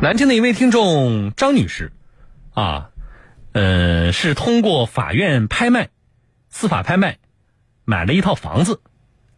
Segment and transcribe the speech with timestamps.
[0.00, 1.90] 南京的一位听众张女士，
[2.54, 2.90] 啊，
[3.52, 5.88] 呃，是通过法院拍卖、
[6.48, 7.16] 司法拍卖
[7.84, 8.80] 买了一套房子，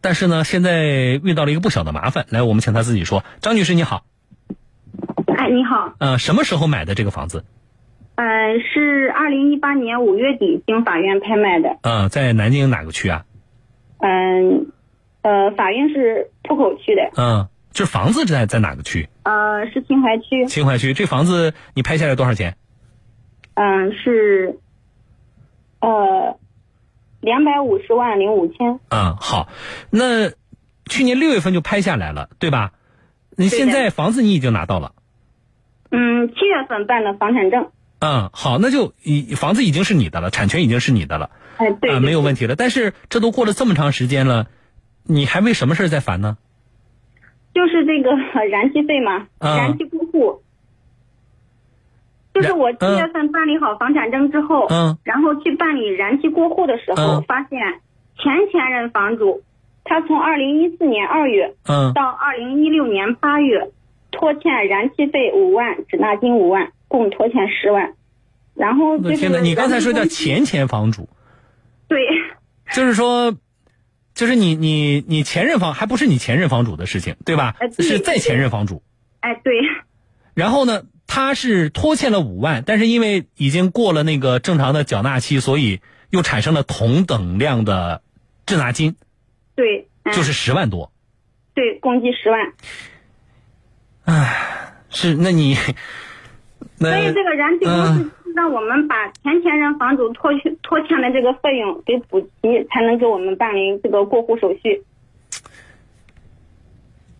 [0.01, 0.83] 但是呢，现在
[1.23, 2.27] 遇到了一个不小的麻烦。
[2.29, 3.23] 来，我们请她自己说。
[3.39, 4.05] 张女士，你好。
[5.35, 5.95] 哎，你好。
[5.97, 7.43] 呃，什么时候买的这个房子？
[8.13, 8.25] 呃，
[8.59, 11.79] 是二零一八年五月底经法院拍卖的。
[11.81, 13.25] 嗯，在南京哪个区啊？
[13.97, 14.67] 嗯，
[15.23, 17.09] 呃，法院是浦口区的。
[17.17, 17.47] 嗯。
[17.47, 19.09] 就是房子在在哪个区？
[19.23, 20.45] 呃，是秦淮区。
[20.47, 22.57] 秦淮区，这房子你拍下来多少钱？
[23.53, 24.59] 嗯，是，
[25.79, 26.37] 呃，
[27.19, 28.79] 两百五十万零五千。
[28.89, 29.49] 嗯，好，
[29.89, 30.29] 那
[30.85, 32.71] 去年六月份就拍下来了，对吧？
[33.37, 34.93] 你现在房子你已经拿到了。
[35.91, 37.71] 嗯，七月份办的房产证。
[37.99, 41.29] 嗯，好，那就已房子已经是你的了，产权已经是你的了。
[41.57, 41.91] 哎，对。
[41.91, 42.55] 啊，没有问题了。
[42.55, 44.47] 但是这都过了这么长时间了，
[45.03, 46.37] 你还为什么事在烦呢？
[47.61, 48.09] 就是这个
[48.49, 50.41] 燃气费嘛，燃气过户，
[52.33, 57.59] 就是我七月份办理好房产证之后，嗯，然后去办理燃气过户的时候，发现
[58.17, 59.43] 前前任房主，
[59.83, 63.69] 他从二零一四年二月，嗯，到二零一六年八月，
[64.09, 67.93] 拖欠燃气费五万，滞纳金五万，共拖欠十万，
[68.55, 69.29] 然后就是。
[69.41, 71.07] 你刚才说叫前前房主，
[71.87, 71.99] 对，
[72.71, 73.31] 就是说。
[74.13, 77.55] 就是你你你前任房还不是你前任房主的事情，对吧？
[77.79, 78.83] 是在前任房主。
[79.19, 79.53] 哎，对。
[80.33, 88.01] 然后呢，他是拖欠了五万，但是因为已经过了那个正常的缴纳期，所以又产生了同等量的
[88.45, 88.95] 滞纳金。
[89.55, 89.87] 对。
[90.13, 90.91] 就是十万多。
[91.53, 92.53] 对，共计十万。
[94.03, 95.53] 唉，是那你。
[95.53, 98.11] 所以这个燃气公司。
[98.35, 104.83] 让我们把前前任房主拖欠拖欠的这个费用给补齐，才能给我们办理这个过户手续。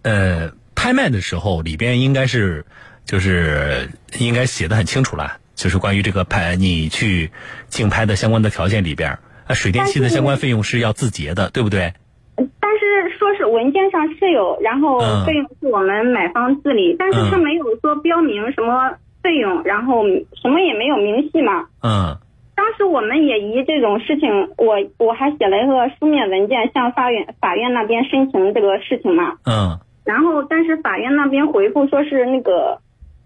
[0.03, 2.65] 呃，拍卖的时候里边应该是
[3.05, 3.89] 就是
[4.19, 7.31] 应该写的很清楚了，就是关于这个拍你去
[7.67, 11.93] 竞拍的相关的条件里边，啊，水电气的相关费用是要自结的，对不对？
[12.35, 18.97] 但是说是文件上是有，然后费用是我们买方自理，但是他没有说标明什么。
[19.21, 20.03] 费用，然后
[20.41, 21.67] 什么也没有明细嘛。
[21.81, 22.17] 嗯。
[22.53, 29.37] 当时我们也以这种事情，我我还写了一个书面文件向法院法院那边申请这个事情嘛。
[29.45, 29.79] 嗯。
[30.03, 32.81] 然后，但是法院那边回复说是那个，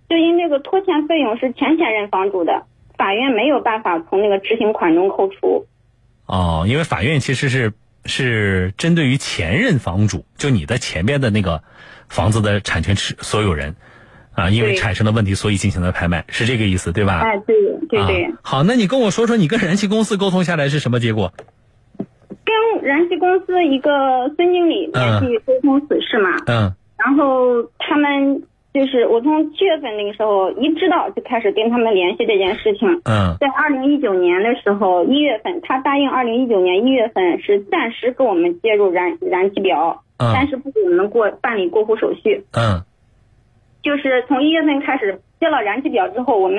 [0.09, 2.63] 就因这个拖欠费用是前前任房主的，
[2.97, 5.65] 法院没有办法从那个执行款中扣除。
[6.27, 7.73] 哦，因为法院其实是
[8.05, 11.61] 是针对于前任房主，就你的前边的那个
[12.07, 13.75] 房子的产权持所有人。
[14.35, 17.21] 啊，因为产生了问题，所以进行了拍卖，是这个意思，对吧？
[17.21, 17.55] 哎，对
[17.89, 18.33] 对对。
[18.41, 21.31] 好，那你跟我说说，你跟燃气公司沟通下来是什么结果？
[21.97, 26.29] 跟燃气公司一个孙经理联系沟通此事嘛。
[26.45, 26.73] 嗯。
[26.97, 28.43] 然后他们
[28.73, 33.01] 就是我从七月份那个时候一知道就开始跟他们联系这件事情。
[33.05, 33.37] 嗯。
[33.39, 42.43] 在二零一九年的时候一月份，他答应二零一九年一月份是暂时给我们接入燃燃气表，但是不给我们过办理过户手续。
[42.51, 42.83] 嗯。
[43.85, 46.57] 就是从一月份开始接了燃气表之后，我们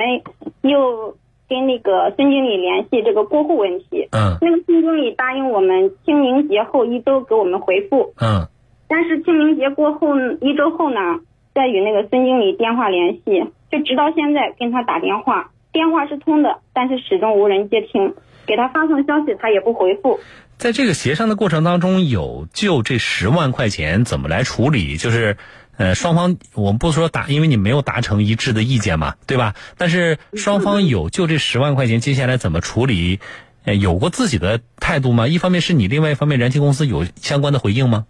[0.61, 1.17] 又
[1.49, 4.07] 跟那个孙经理联系这个过户问题。
[4.11, 4.37] 嗯。
[4.39, 8.13] 那个孙经理答应我们清明节后一周给我们回复。
[8.21, 8.47] 嗯。
[8.87, 11.19] 但是清明节过后一周后呢，
[11.53, 18.13] 再与那个孙经理电话联系，就直到现在跟他打电话，电话是通的，但是始终无人接听，
[18.45, 20.17] 给他发送消息他也不回复。
[20.55, 25.35] 在这个协商的过程当中，有就这十万块钱怎么来处理，就是。
[25.77, 29.53] 呃，双方我们不说达，因为你没有达成一致的意见嘛，对吧？
[29.77, 33.19] 但是双方有就这十万块钱接下来怎么处理，
[33.63, 35.27] 呃有过自己的态度吗？
[35.27, 38.07] 一方面是你，另外一方面燃气公司有相关的回应吗？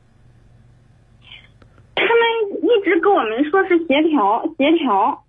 [1.93, 5.25] 他们一直跟我们说是协调，协调。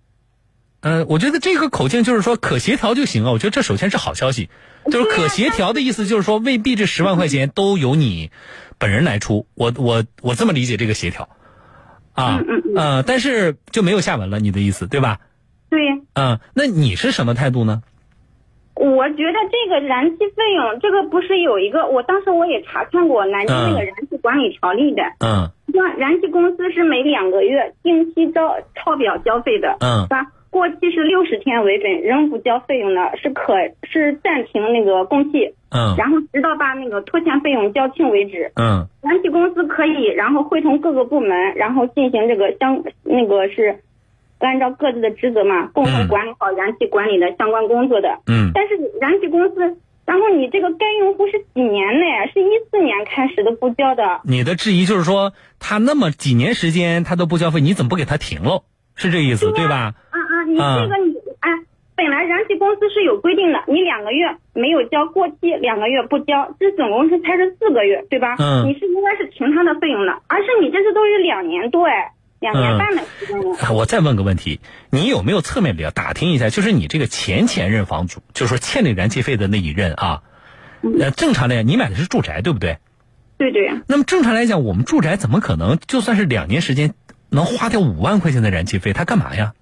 [0.81, 3.31] 嗯，我觉得这个口径就是说可协调就行啊。
[3.31, 4.49] 我觉得这首先是好消息，
[4.85, 8.31] 就是可协调的意思就是说未必这十万块钱都由你
[8.77, 9.45] 本人来出。
[9.55, 11.27] 我我我这么理解这个协调。
[12.19, 15.19] 啊，嗯嗯呃，但是就没有下文了，你的意思对吧？
[15.69, 15.79] 对。
[16.15, 17.81] 嗯，那你是什么态度呢？
[18.75, 25.03] 我觉得这个燃气费用，这个不是有一个，我当时我也查看过南京那个燃气管理条例的。
[25.19, 25.51] 嗯。
[25.65, 29.77] 那燃气公司是每两个月定期交抄表交费的。
[29.79, 30.03] 嗯。
[30.03, 30.27] 是吧？
[30.49, 33.53] 过期是六十天为准，仍不交费用的，是可
[33.83, 43.79] 是暂停那个供气，嗯，然后直到把那个拖欠费用交清为止，嗯，燃气公司可以然后会同各个部门，然后进行这个相那个是
[44.39, 52.05] 按照各自的职责嘛，共同管理好燃气管理的相关工作的，嗯，但是燃气公司，然后你这个该用户是几年内？
[52.33, 58.63] 是一四年开始都不交的，你的质疑就是说他那么几年时间他都不交费，你怎么不给他停了？
[58.95, 59.93] 是这意思对吧？
[60.09, 60.19] 啊，
[60.49, 61.49] 你这个你哎，
[61.95, 68.35] 本来燃气公司是有规定的，你两个月没有交过期，两个月不交，这总共是才是四个月，对吧？
[68.39, 73.55] 嗯你是应该是停他的费用的，而是你这次都是两年多哎，两年半的时间了。
[73.61, 74.59] 啊我再问个问题，
[74.91, 76.49] 你有没有侧面了打听一下？
[76.49, 80.23] 就是你这个前前任房主，就是说欠你燃气费的那一任啊，
[80.99, 82.77] 呃，正常来讲，你买的是住宅，对不对？
[83.37, 86.93] 对对，那么正常来讲，我们住宅怎么可能就算是两年时间
[87.29, 88.91] 能花掉五万块钱的燃气费？
[88.91, 89.53] 他干嘛呀？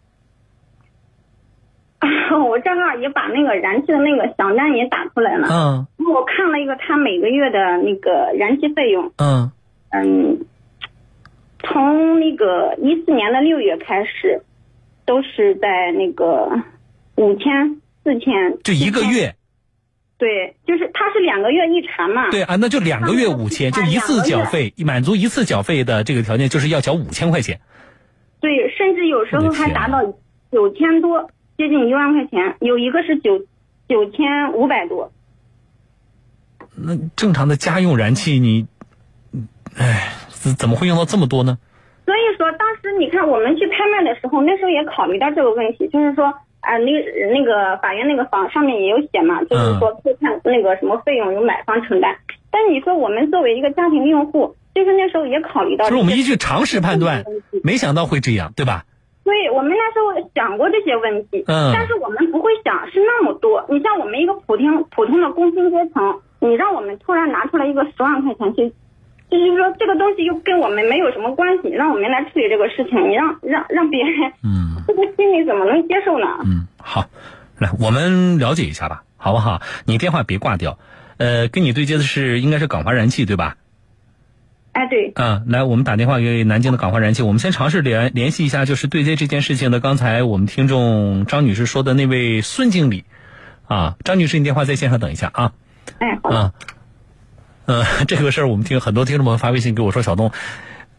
[2.47, 5.47] 我正好也把那个燃气的那个详单也打出来了。
[5.49, 9.51] 嗯我看了一个他每个月的那个燃气费用，嗯
[9.89, 10.45] 嗯，
[11.59, 14.41] 从那个一四年的六月开始，
[15.05, 16.49] 都是在那个
[17.15, 19.11] 五千、四千，就一个4000。
[19.11, 19.35] 月，
[20.17, 22.29] 对，就是他是两个月一查嘛。
[22.31, 27.59] 对啊，那就两个月五千，就一次缴费，满足一次缴费的这个条件，就是要缴五千块钱。
[28.39, 30.01] 对，甚至有时候还达到
[30.51, 33.39] 九千多，接近一万块钱，有一个是九
[33.89, 35.11] 九千五百多。
[36.75, 38.67] 那正常的家用燃气你，
[39.33, 41.57] 嗯哎，怎怎么会用到这么多呢？
[42.05, 46.25] 所以说，当时你看我们去拍卖的时候，那时候也考虑到这个问题，就是说，
[46.61, 46.99] 啊、那个
[47.33, 52.15] 那个法院那个房上面也有写嘛，就是说会看那个什么费用由买方承担。
[52.51, 57.23] 但你说我们作为一个家庭用户，就是那时候也考虑到就是我们依据常识判断，
[57.63, 58.85] 没想到会这样，对吧？
[59.27, 63.65] 对，我们那时候想过这些问题，嗯但是我们不会想是那么多。
[63.67, 68.71] 你像我们一个普通普通的工薪阶层，你让我们突然拿出来一个十万块钱去，
[69.29, 76.25] 就是说这个东西又跟我们没有什么关系，让我们来处理这个事情，你让让让别人，嗯 这个心里怎么能接受呢？
[76.45, 77.03] 嗯，好，
[77.59, 79.61] 来我们了解一下吧，好不好？
[79.85, 80.79] 你电话别挂掉，
[81.17, 83.57] 呃，跟你对接的是应该是港华燃气对吧？
[84.77, 89.79] 哎，对，啊，来，我们打电话给南京的港华燃气，我们先尝试联联系一下，就是对接这件事情的。
[89.79, 93.03] 刚才我们听众张女士说的那位孙经理，
[93.65, 95.53] 啊，张女士，你电话在线上等一下啊。
[95.97, 96.53] 哎，好的，啊，
[97.65, 100.31] 呃， 这个事儿我们听很多听众朋友发微信给我说，小东，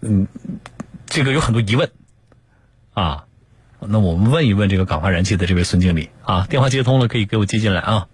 [0.00, 0.26] 嗯，
[1.06, 1.88] 这个有很多疑问，
[2.94, 3.26] 啊，
[3.78, 8.08] 那我们问一问这个港华燃气的这位孙经理啊，电话接通了，可以给我接进来啊。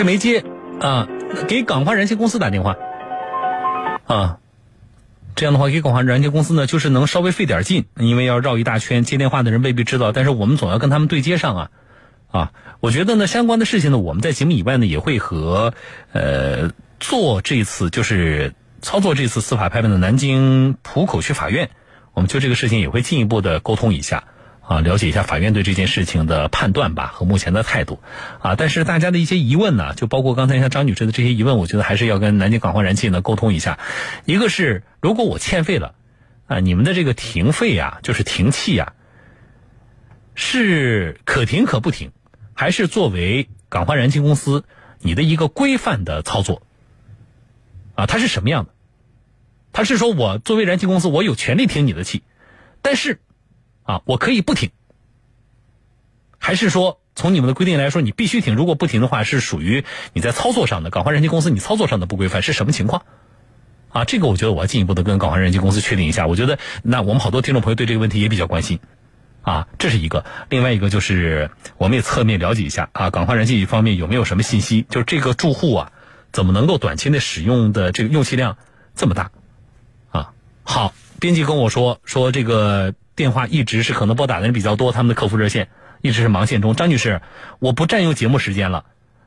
[0.00, 0.42] 直没接
[0.80, 1.08] 啊，
[1.46, 2.74] 给港华燃气公司打电话
[4.06, 4.38] 啊。
[5.34, 11.70] 这样的话，给港华燃气公司呢，就是能稍微费点劲，因为要绕一大圈，接电话的人未必知道，但是我们总要跟他们对接上啊。
[12.30, 15.74] 啊，我觉得呢，相关的事情呢，我们在节目以外呢，也会和
[16.12, 21.68] 呃做这次就是操作这次司法拍卖的南京浦口区法院，
[22.14, 24.24] 我们就这个事情也会进一步的沟通一下。
[24.70, 27.98] 啊，了解一下法院对这件事情的判断吧和目前的态度，
[28.38, 33.80] 啊，但是大家的一些疑问呢，就包括刚才像张女士的这些疑问，我觉得还是要跟南京港华燃气呢沟通一下。
[34.26, 35.96] 一个是如果我欠费了，
[36.46, 38.92] 啊，你们的这个停费呀，就是停气呀，
[40.36, 42.12] 是可停可不停，
[42.54, 44.62] 还是作为港华燃气公司
[45.00, 46.62] 你的一个规范的操作？
[47.96, 48.70] 啊，它是什么样的？
[49.72, 52.22] 它是说我作为燃气公司，我有权利停你的气，
[52.82, 53.18] 但是。
[53.90, 54.70] 啊，我可以不停，
[56.38, 58.54] 还是说从你们的规定来说，你必须停？
[58.54, 63.02] 如果不停的话，是属于你在操作上的港华燃气公司你操作上的不规范，是什么情况？
[63.88, 66.28] 啊，这个我觉得我要进一步的跟港华燃气公司确定一下。
[66.28, 68.78] 我觉得那我们好多听众朋友对这个问题也比较关心，
[69.42, 70.24] 啊，这是一个。
[70.50, 74.86] 另外一个就是我们也侧面了解一下啊，港华燃气方面有没有什么信息？
[74.88, 75.92] 就是这个住户啊，
[76.30, 78.56] 怎么能够短期内使用的这个用气量
[78.94, 79.32] 这么大？
[80.12, 80.32] 啊，
[80.62, 82.94] 好，编辑跟我说说这个。
[83.16, 85.68] 电话一直是可能拨打的人比较多，他们的客服热线
[86.00, 86.74] 一直是忙线中。
[86.74, 87.20] 张女士，
[87.58, 88.84] 我不占用节目时间了，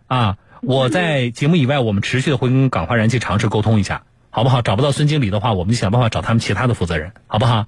[0.07, 4.61] 啊，我在节目以外，我们持续的会跟港华燃气尝试沟通一下，好不好？
[4.61, 7.65] 找不到孙经理的话，我们就想办法找他们其他的负责人，好不好？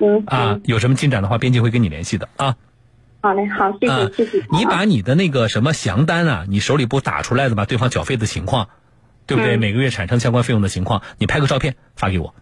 [0.00, 2.56] 嗯啊，有什么进展的话，编辑会跟你联系的啊。
[3.20, 4.44] 好嘞，好，谢谢，啊、谢谢。
[4.52, 7.64] 你把你的那个什么详单啊，你手里不打出来的吗？
[7.64, 8.68] 对方缴费的情况，
[9.26, 9.56] 对不对？
[9.56, 12.32] 嗯每个月产生相关费用的情况，你拍个照片发给我，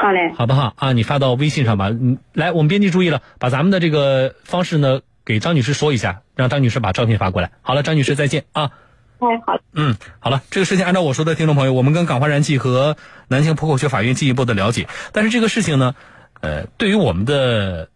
[0.00, 0.92] 好嘞，好不好啊？
[0.92, 1.88] 你发到微信上吧。
[1.90, 7.50] 嗯，来，我们编辑注意了，把咱们的这个方式呢给张女士说一下，让张女士把照片发过来。
[7.62, 8.70] 好了，张女士再见啊。
[9.18, 12.96] 哎，好，嗯，好了，这个事情按照我说的，听众朋友，我们跟港华燃气和
[13.28, 14.86] 南京浦口区法院进一步的了解。
[15.12, 15.94] 但是这个事情呢，
[16.40, 17.88] 呃，对于我们的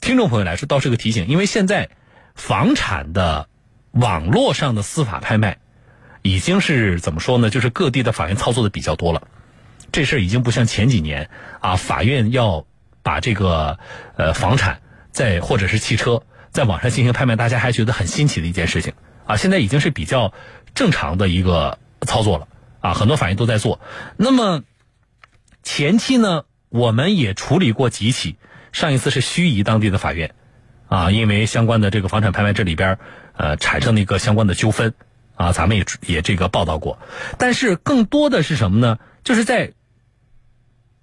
[0.00, 1.88] 听众朋友来说，倒是个提醒，因为现在
[2.34, 3.48] 房产的
[3.92, 5.56] 网络上的司法拍卖
[6.20, 7.48] 已经是怎么说呢？
[7.48, 9.22] 就是各地的法院操作的比较多了。
[9.94, 12.66] 这事儿已经不像前几年啊，法院要
[13.04, 13.78] 把这个
[14.16, 14.80] 呃房产
[15.12, 19.36] 在或者是汽车在网上进行拍卖，大家还觉得很新奇的一件事情啊。
[19.36, 20.34] 现在已经是比较
[20.74, 22.48] 正常的一个操作了
[22.80, 23.78] 啊，很多法院都在做。
[24.16, 24.64] 那么
[25.62, 28.34] 前期呢，我们也处理过几起，
[28.72, 30.34] 上一次是盱眙当地的法院
[30.88, 32.98] 啊，因为相关的这个房产拍卖这里边
[33.36, 34.92] 呃产生了一个相关的纠纷
[35.36, 36.98] 啊，咱们也也这个报道过。
[37.38, 38.98] 但是更多的是什么呢？
[39.22, 39.72] 就是在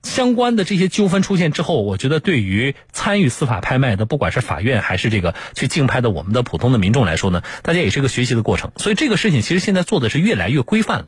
[0.03, 8.71] 相关的这些纠纷出现之后，我觉得对于参与司法拍卖的，不管是法院还是这个去竞拍的我们的普通的民众来说呢，大家也是个学习的过程。
[8.77, 11.07] 所以这个事情其实现在做的是越来越规范了。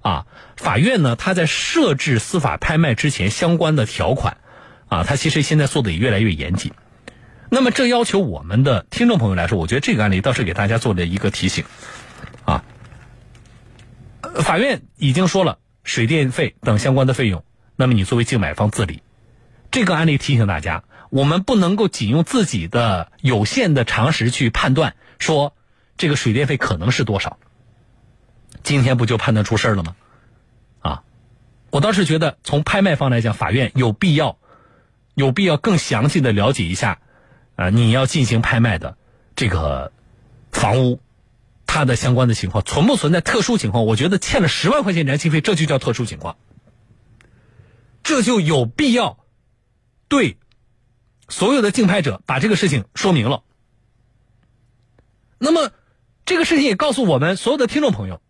[0.00, 0.26] 啊，
[0.56, 4.36] 法院呢，他在设置司法拍卖之前相关的条款，
[4.86, 6.72] 啊，他其实现在做的也越来越严谨。
[7.48, 11.64] 那么这要求我们的听众朋友来说，我觉得这个案例倒是给大家做了一个提醒，
[12.44, 12.64] 啊，
[14.20, 17.42] 法院已经说了水电费等相关的费用，
[17.76, 19.02] 那么你作为竞买方自理。
[19.70, 25.54] 这个案例提醒大家，我们不能够仅用自己的有限的常识去判断，说
[25.96, 27.38] 这个水电费可能是多少。
[28.62, 29.96] 今天不就判断出事儿了吗？
[30.80, 31.02] 啊，
[31.70, 34.38] 我倒是觉得从拍卖方来讲，法院有必要，
[35.14, 37.00] 有必要更详细的了解一下，
[37.56, 38.96] 呃，你要进行拍卖的
[39.34, 39.92] 这个
[40.52, 41.00] 房屋，
[41.66, 43.84] 它的相关的情况存不存在特殊情况？
[43.84, 46.36] 我觉得欠了十万块钱燃气费，这就叫特殊情况，
[48.04, 49.18] 这就有必要
[50.06, 50.38] 对
[51.28, 53.42] 所有的竞拍者把这个事情说明了。
[55.38, 55.72] 那么，
[56.24, 58.20] 这个事情也告诉我们所有的听众朋友。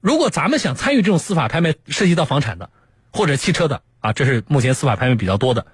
[0.00, 2.70] 如果咱们想参与这种司法拍卖，涉及到房产的
[3.12, 5.66] 或者汽车的啊，这是目前司法拍卖比较多的，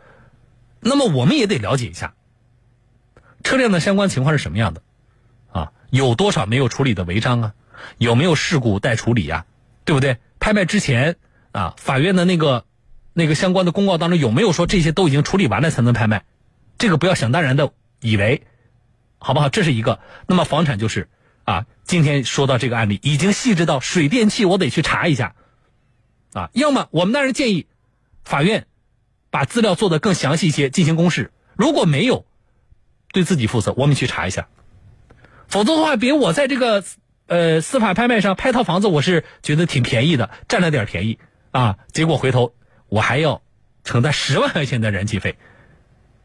[0.81, 2.15] 那么我们也得了解一下
[3.45, 4.83] 车辆的相关情况是什么样的
[5.53, 5.73] 啊？
[5.91, 7.55] 有多少没有处理的违章啊？
[7.99, 9.47] 有没有事故待处理呀、
[9.85, 10.19] 对不对？
[10.41, 11.17] 拍卖之前
[11.57, 12.65] 啊，法院的那个
[13.15, 16.25] 那个相关的公告当中有没有说这些都已经处理完了才能拍卖？
[16.77, 18.43] 这个不要想当然的以为，
[19.19, 19.49] 好不好？
[19.49, 20.01] 这是一个。
[20.27, 21.09] 那么房产就是。
[21.45, 25.37] 啊，今天说到这个案例，已经细致到水电气，我得去查一下。
[26.33, 27.67] 啊，要么我们当然建议
[28.25, 28.67] 法院
[29.31, 31.31] 把资料做得更详细一些，进行公示。
[31.55, 32.27] 如果没有，
[33.13, 34.49] 对自己负责，我们去查一下。
[35.47, 36.83] 否则的话，比如我在这个
[37.29, 41.21] 呃司法拍卖上拍套房子，我是觉得挺便宜的，占了点便宜
[41.57, 42.55] 啊，结果回头
[42.89, 43.41] 我还要
[43.83, 45.37] 承担十万块钱的燃气费，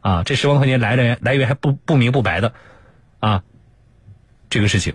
[0.01, 2.53] 啊，这十万块钱来源来源还不不明不白的，
[3.21, 3.43] 啊，
[4.49, 4.93] 这个事情。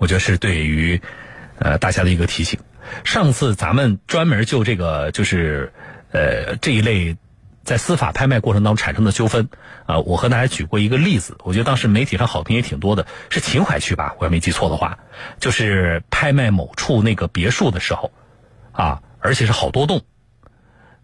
[0.00, 1.00] 我觉得是对于
[1.60, 2.58] 呃大家的一个提醒。
[3.04, 5.72] 上次咱们专门就这个就是
[6.10, 7.16] 呃这一类
[7.62, 9.48] 在司法拍卖过程当中产生的纠纷
[9.86, 14.16] 啊、我和大家举过一个例子，我觉得当时媒体上好评也挺多的，是秦淮区吧？
[14.18, 14.98] 我要没记错的话，
[15.38, 18.10] 就是拍卖某处那个别墅的时候
[18.72, 20.02] 啊，而且是好多栋。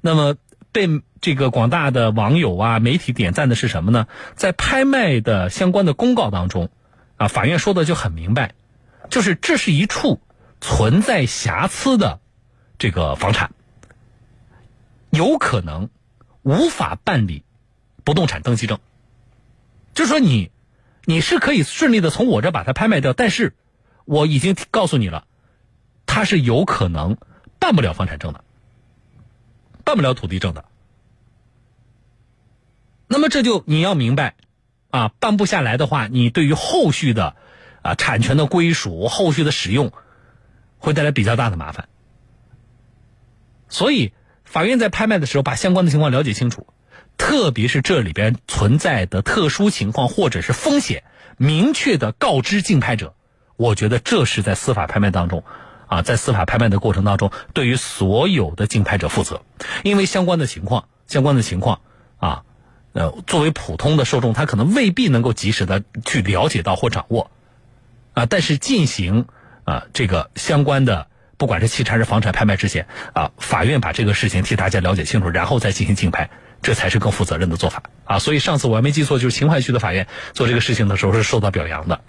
[0.00, 0.36] 那么
[0.70, 0.88] 被
[1.20, 4.06] 这个广大的网友啊媒体点赞的是什么呢？
[4.34, 6.68] 在拍卖的相关的公告当中
[7.16, 8.54] 啊，法院说的就很明白。
[9.08, 10.20] 就是这是一处
[10.60, 12.20] 存在瑕疵的
[12.78, 13.52] 这个房产，
[15.10, 15.88] 有可能
[16.42, 17.42] 无法办理
[18.04, 18.78] 不动产登记证。
[19.94, 20.50] 就说你
[21.06, 23.54] 你是可以顺利的从我这把它拍卖掉，但是
[24.04, 25.24] 我已经告诉你了，
[26.04, 27.16] 它是有可能
[27.58, 28.44] 办不了房产证的，
[29.84, 30.64] 办不了土地证的。
[33.06, 34.34] 那么这就你要明白
[34.90, 37.36] 啊，办不下来的话，你对于后续的。
[37.80, 39.92] 啊，产权的归属、后续的使用，
[40.78, 41.88] 会带来比较大的麻烦。
[43.68, 44.12] 所以，
[44.44, 46.66] 法院在拍卖的时候，把相关的情况了解清楚，
[47.16, 51.04] 特别是这里边存在的特殊情况或者是风险，
[51.36, 53.14] 明确的告知竞拍者。
[53.54, 55.44] 我觉得这是在司法拍卖当中，
[55.88, 59.42] 啊，在司法拍卖的过程当中，对于所有的竞拍者负责，
[59.82, 61.80] 因为相关的情况，相关的情况，
[62.18, 62.42] 啊，
[62.92, 67.30] 呃，作为普通的受众，他可能未必能够及时的去了解到或掌握。
[68.14, 69.26] 啊，但是进行
[69.62, 76.28] 啊这个相关的，不管是汽车还是房产拍卖之前啊，法院把这个事情替大家了解清楚，然后再进行竞拍，
[76.60, 78.18] 这才是更负责任的做法啊。
[78.18, 82.00] 所以上次我还没记错，就是秦淮区的法院做这个事情的时候是受到表扬的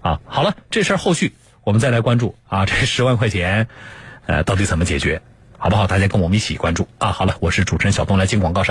[0.00, 0.20] 啊。
[0.26, 3.66] 好了，这事儿后续我们再来关注啊，这十万块钱，
[4.26, 5.20] 呃，到底怎么解决，
[5.58, 5.86] 好不好？
[5.86, 7.12] 大家跟我们一起关注啊。
[7.12, 8.70] 好了，我是主持人小东，来进广告稍。